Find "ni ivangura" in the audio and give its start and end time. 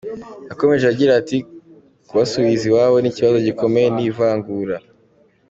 3.95-4.75